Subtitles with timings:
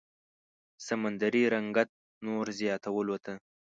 [0.85, 1.89] سمندري رنګت
[2.25, 3.33] نور زياتولو ته